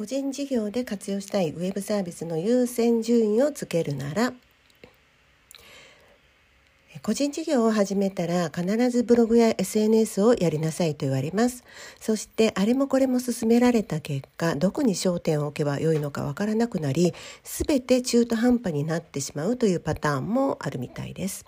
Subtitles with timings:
[0.00, 4.32] 個人事業で活用したいウェブサービスの優先順位をつけるなら
[7.02, 11.64] 個人事業を始めたら必ずブログや SNS をやりなさいと言われます。
[12.00, 17.12] そしてあれもこれも勧められた結果、どこに焦点を置けばよいのかわからなくなり、
[17.44, 21.44] すべて中途半端になってしまうというパターンもあるみたいです。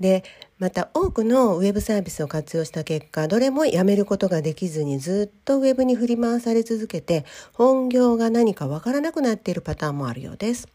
[0.00, 0.24] で
[0.58, 10.68] また多くのウェブサービスを活用した結果どれもやめることができずにずっとウェブに振り回され続けて本業が何かわからなくなっているパターンもあるようです。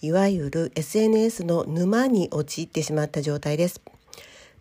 [0.00, 3.80] いわゆる SNS の沼に陥ってしまった状態です。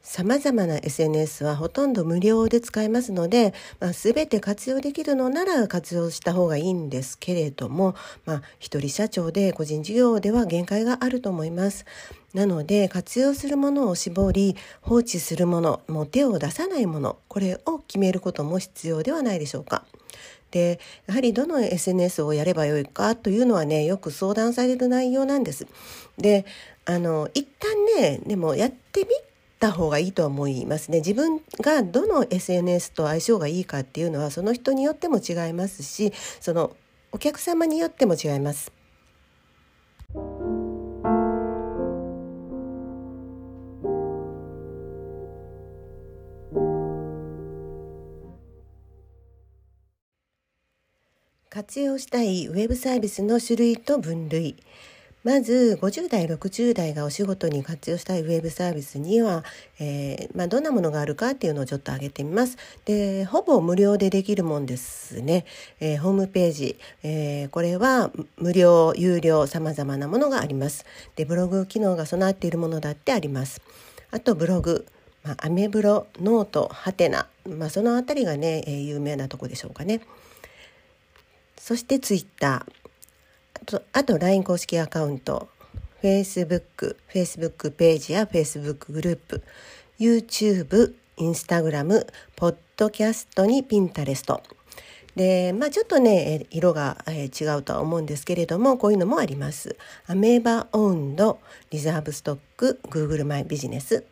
[0.02, 7.94] 様々な SNS はほとんど無料で使えますので、まあ、全て活用できるのなら活用した方がいいんですけれども、
[8.26, 11.86] まあ、一人社長で個人事業では限界があると思います。
[12.34, 19.86] なので活用するものを絞り放置するものもう手を出さないものこれを決めることも必要ではないでしょうか。
[20.52, 25.68] でやはりどの SNS をやればよいかというのはねよく相談される内容なんです。
[26.18, 26.46] で
[26.86, 29.08] あの一旦ねでもやってみ
[29.60, 36.76] た方がいいと思いますね自分がどの SNS と相性がいいかっていうのはその人によっても違いますしその
[37.12, 38.77] お客様によっても違います。
[51.58, 54.58] 活用したいウェブサービスの種類と分類
[55.24, 59.44] まず50代60代がお仕事に活用したいウェブサービスには、
[59.80, 62.60] えー、まあ、どんなものがあるかっていうのをちょっと挙げてみます。
[62.86, 65.46] でほぼ無料でできるもんですね。
[65.80, 70.86] えー、ホームページ、えー、これは無料有料さまざまなものがあります。
[71.16, 73.62] でブログ機能が備わっているものだってあります。
[74.12, 74.86] あとブログ
[75.24, 80.02] まあ、アメブロノートハテナ、まあ、その辺りがね、え有名なとこでしょうかね。
[81.60, 83.66] そしてツイッター。
[83.66, 85.50] とあと LINE 公式アカウント。
[86.04, 89.44] Facebook、Facebook ページや Facebook グループ
[90.00, 94.40] YouTube、Instagram、ポッドキャストに Pinterest
[95.16, 99.76] でまあちょっとね色が違うとは思うんですけれどもこういうのもあります。
[100.06, 101.40] アメーバオンド
[101.72, 104.04] リザーブストック Google マイビジネス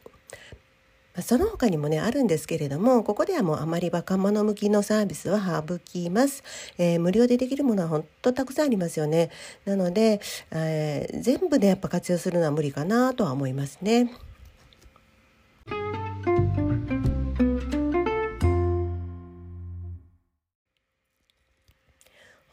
[1.21, 6.43] その他にもねあるんですけれどもここではもうあまり若者向きのサービスは省きます、
[6.77, 9.29] えー、無料でできるものは本当たくさんありますよね。
[9.65, 10.19] なので、
[10.51, 14.11] えー、全部でやっぱ活用するのは無理かなとは思いますね。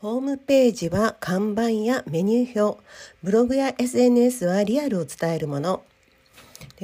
[0.02, 2.82] ホームページは看板やメニュー表、
[3.22, 5.84] ブログや SNS はリアルを伝えるもの、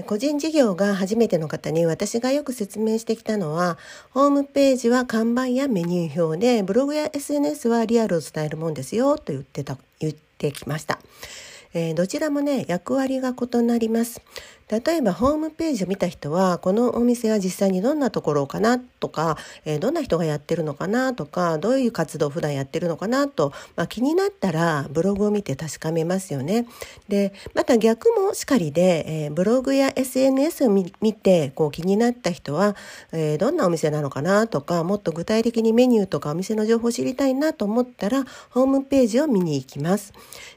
[0.04, 3.78] 個人事業が初めての方に私がよく説明してきたのは
[4.10, 10.98] ホームページは看板やメニュー表でブログや SNS はリアルを伝えるもんですよと言ってた言ってきました。
[11.74, 14.22] えー、どちらもね役割が異なります
[14.70, 26.66] 例えばホームページを見た人はこのお店は実際にどんなところかなとか、えー、どんな人がやってるのかなとかどういう活動を普段やってるのかなと、まあ、気になったらブログを見て確かめますよね。
[27.08, 30.84] でまた逆もしかりで、えー、ブログや SNS を見
[31.14, 32.76] てこう気になった人は、
[33.12, 40.12] えー、どんなお店なのかなとかもっと具体的にメニューとかお店の情報を知りたいなと思ったらホームページを見に行きます。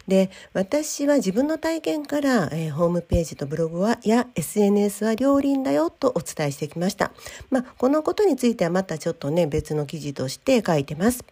[0.08, 7.12] で私は自分の体験から、え、ホームページとブログはや SNS は両輪だよとお伝えしてきました。
[7.50, 11.24] まあ、このことについてはまたちょっとね別の記事として書いてます。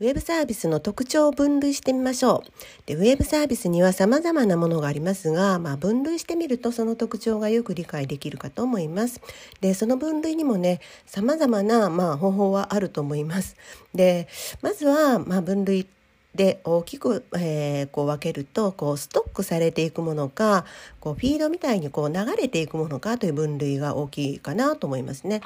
[0.00, 2.50] ウェブサービスの特徴を分類してみましょう。
[2.84, 9.22] でウェブサービスには様々なものがありますが、まあ、分類してみるとその特徴がよく理解できるかと思います。
[9.62, 13.56] で、その分類にもね、様々な、まあ、方法はあると思います。
[13.94, 14.28] で、
[14.60, 15.86] まずは、まあ、分類
[16.34, 20.64] で大きく、えー、こう分けるとこうストックされていくものか
[21.00, 25.40] こうフィードみたいにこう流れていくものかという分類が大きいかなと思いますね。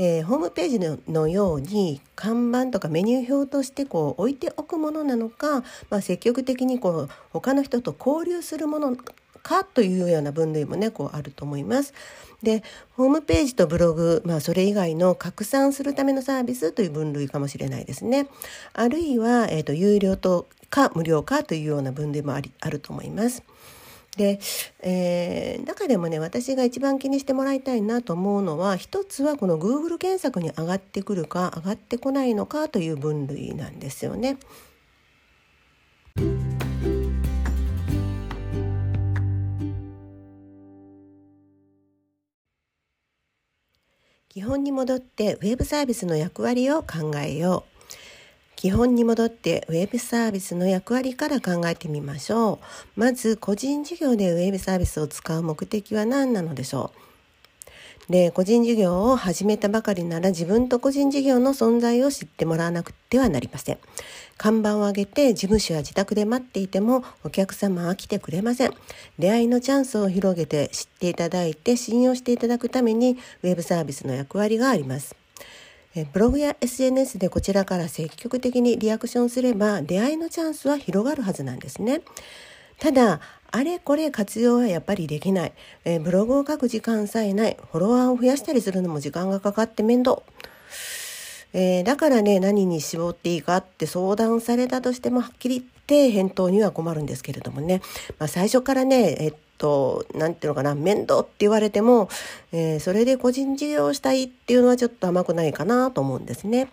[0.00, 8.96] えー、ホームページのように看板とかメニュー表としてこう置いておくものなのか、まあ、積極的にこう他の人と交流するもの
[9.42, 11.94] かというような分類もねこうあると思います。
[12.42, 12.62] で
[12.92, 18.28] ホームページとブログ、まあ、それ以外の拡散するためのサービスという分類かもしれないですね。
[18.74, 23.42] あるいは、えーと、有料とか無料かというような分類もありあると思います。
[24.16, 24.40] で、
[24.80, 34.38] えー、中でもね私が一番気にしてもらいたいなと思うのは一つはこの Google 検索に上がってくるか上がってこないのかという分類なんですよね。
[44.38, 48.54] 基本に戻ってウェブサービスの役割を考えよう。
[48.54, 52.60] 基本に戻ってウェブサービスの役割から考えてみましょ
[52.96, 53.00] う。
[53.00, 57.07] まず個人事業でウェブサービスを使う目的は何なのでしょう？
[58.08, 63.78] で、個人事業を始めたばかりなら自分と個人事業の存在を知ってもらわなくてはなりません。
[64.38, 68.72] 看板を上げて事務所や自宅で待っていてもお客様は来てくれません。
[69.18, 75.14] 出会いのチャンスを広げて知っていただいて信用していただくためにウェブサービスの役割があります。
[76.12, 82.02] ブログや SNS でこちらから積極的にリアクションすれば出会いのチャンスは広がるはずなんですね。
[82.78, 83.20] ただ
[83.50, 85.52] あれこれ活用はやっぱりできない、
[85.84, 87.56] えー、ブログを書く時間さえない。
[87.72, 90.22] フォロワーを増やしたりするのも時間がかかって面倒、
[91.52, 97.80] えー、だからね何に絞っていいかって相談されたとしてもはっきり言って返答には困るんですけれどもね、
[98.18, 102.08] まあ、最初からね、えっと、なんていうのかな、面倒って言われても、
[102.52, 106.70] えー、それで個人事業をしたいっていうのはちょっと甘くないかなと思うんですね。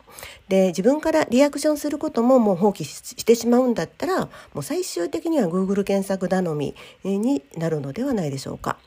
[0.48, 8.78] で、自分からリアクションすることももう放棄してしまうんだったら、もう最終的には Google 検索頼みになるのではないでしょうか。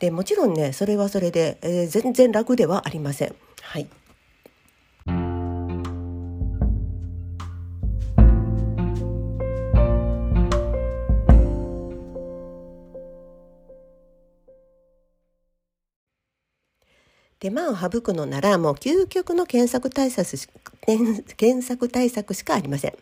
[0.00, 3.34] で、もちろんね、それはそれで、えー、全然楽ではありません。
[3.62, 3.88] はい。
[17.40, 20.36] 手間を省くのならもう究極の検索対策
[21.36, 22.94] 検索対策しかありません、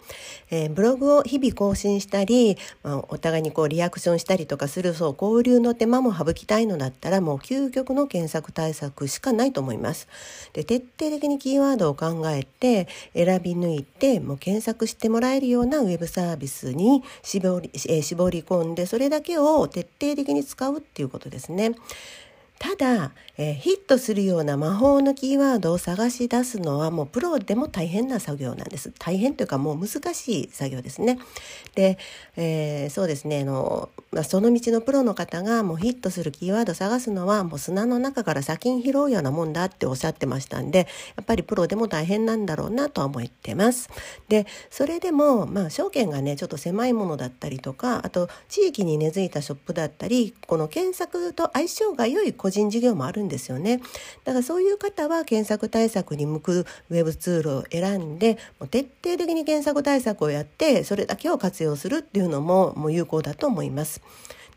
[0.50, 10.08] えー、ブログを日々更新したり、まあ、お互いにこうリアクションしたりとかするそう交流の手間も省きたいのだったらもう究極の検索対策しかないと思います。
[10.52, 21.74] で徹底的にキーワードを考えて選び抜いてもう検索してもらえるようなウェブサービスに絞り,、えー、絞り込んでそれだけを徹底的に使うっていうことですね。
[22.58, 28.93] ただ、えー、ヒットするような魔法のキーワードを探し出すのはもうプロでも大変な作業なんです。
[28.99, 31.19] 大変というかもう難しい作業ですね。
[31.75, 31.99] で、
[32.37, 40.87] えー、そうですねあの、まあ、その道のプロの方がもうヒットするキーワードを探すのはもう砂の中から砂金拾うようなもんだっておっしゃってましたんで
[41.17, 43.91] やっぱりプロでも大変なんだろうなとは思ってます。
[44.29, 53.81] でそれでもまあ証券がねちょっと狭いものだったりとかあと地域に根付いたショップだったりこの検索と相性が良い個人事業もあるんですよね。
[54.25, 64.00] だからそういう方は検索対策に向くウェブツールを選んでもう徹底的に検索対策をやってそれだけを活用するっていうのももう有効だと思います。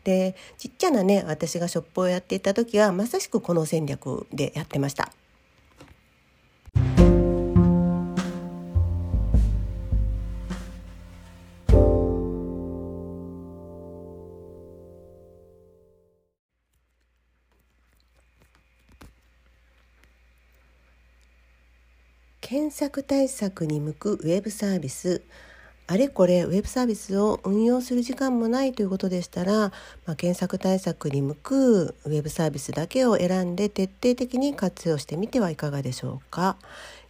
[0.04, 5.12] でちっちゃなね私がショップをやっていた時はまさしくこの戦略でやってました。
[22.50, 25.22] 検索対策に向くウェブサービス
[25.86, 29.70] あれこれウェブサービスを運用する時間もないということでしたら、ま
[30.14, 36.56] あ、検索対策に向くウェブサービスだけを選んで徹底的に活用してみてはいかがでしょうか。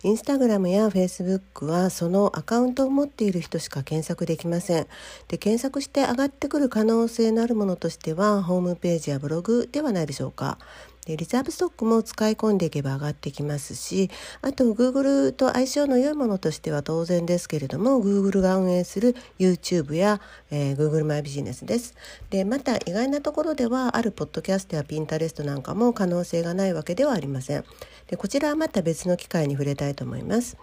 [0.03, 4.87] インスタグラムやフェイスブックはそのアカウントを持っている人しか検索できません。
[5.29, 10.59] で検索して上がってくる可能性のあるものとしてはホームページやブログではないでしょうか。
[11.07, 14.11] でリザーブストックも使い込んでいけば上がってきますし
[14.43, 21.95] あと Google と相性の良いものとしては当然ですけれども Google が運営する YouTube や、えー、Google マイビジネスです。
[22.29, 27.65] でまた意外なところではあるポッドキャストや Pinterest なんかも可能性がないわけではありません。
[28.07, 30.57] でこちらはまた別の機会に触れたいと思います。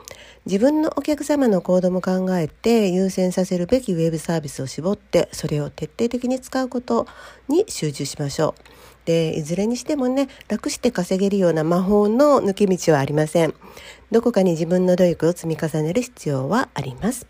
[0.45, 7.07] 自分のお客様の行動も考えて優先させるべきウェブサービスを絞ってそれを徹底的に使うこと
[7.47, 8.96] に集中しましょう。
[9.07, 13.53] でいずれにしてもね楽して稼げるような魔法の抜け道はありません。
[14.11, 17.25] どこかに自分の努力を積み重ねる必要はあります。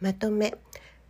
[0.00, 0.54] まとめ。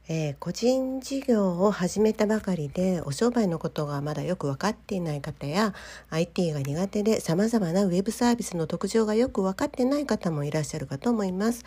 [0.08, 5.74] えー、個人事業を始めたばかりでお商売のことがまだよく分かっていない方や
[6.10, 11.64] IT が苦手でさまざまなウェブサービスの特徴がよく分かってない方もいらっしゃるかと思います。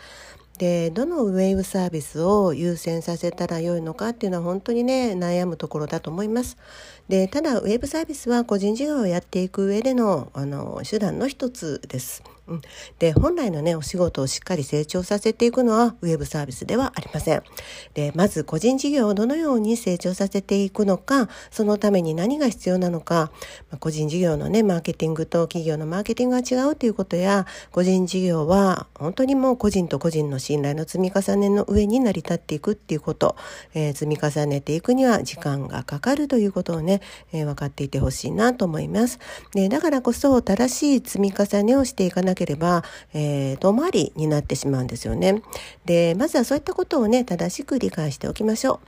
[0.60, 6.58] でどのウェブサービスを優先させたらよいのかっていうのは本当にね悩むところだと思います。
[7.08, 12.22] でただウェブサービスは個人事業をやっていく上でのあの手段の一つです。
[12.50, 12.62] うん、
[12.98, 17.42] で本来のねお仕事をしっかり成長させていくのはウェブサービスではありません。
[17.94, 23.30] でまず個人事業をどのように成長させていくのかそのために何が必要なのか、
[23.70, 33.36] まあ、個人事業のねマーケティングと企業のマーケティングが違うということや個人事業は本当にもう個人と個人の信頼の積み重ねの上に成り立っていくっていうこと、
[33.74, 37.00] えー、積み重ねていくには時間がかかるということをね、
[37.32, 39.20] えー、分かっていてほしいなと思います。
[39.54, 42.82] でだからこそ正しい積み重ねをしていかなければ、
[43.12, 45.42] えー、遠回りになってしまうんですよね。
[45.84, 48.80] でまずはそういったことをね正しく理解しておきましょ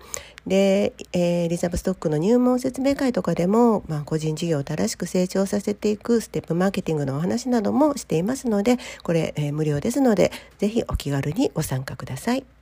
[0.46, 0.48] う。
[0.48, 12.61] で、えー、リザーブストックの入門説明会とかでも、まあ、個人事業を正しく成長させていくステップマーケティングのお話などもしていますのでこれ、えー、無料ですので是非お気軽にご参加ください。